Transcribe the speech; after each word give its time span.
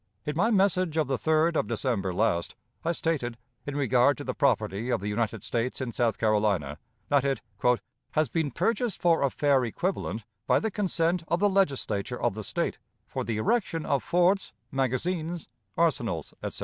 In 0.25 0.35
my 0.35 0.49
message 0.49 0.97
of 0.97 1.05
the 1.07 1.15
3d 1.15 1.55
of 1.55 1.67
December 1.67 2.11
last, 2.11 2.55
I 2.83 2.91
stated, 2.91 3.37
in 3.67 3.75
regard 3.75 4.17
to 4.17 4.23
the 4.23 4.33
property 4.33 4.89
of 4.89 4.99
the 4.99 5.07
United 5.07 5.43
States 5.43 5.79
in 5.79 5.91
South 5.91 6.17
Carolina, 6.17 6.79
that 7.09 7.23
it 7.23 7.39
"has 8.13 8.27
been 8.27 8.49
purchased 8.49 8.99
for 8.99 9.21
a 9.21 9.29
fair 9.29 9.63
equivalent 9.63 10.25
'by 10.47 10.59
the 10.59 10.71
consent 10.71 11.23
of 11.27 11.39
the 11.39 11.49
Legislature 11.51 12.19
of 12.19 12.33
the 12.33 12.43
State, 12.43 12.79
for 13.05 13.23
the 13.23 13.37
erection 13.37 13.85
of 13.85 14.01
forts, 14.01 14.53
magazines, 14.71 15.49
arsenals,' 15.77 16.33
etc. 16.41 16.59